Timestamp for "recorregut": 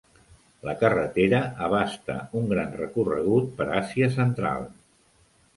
2.81-3.55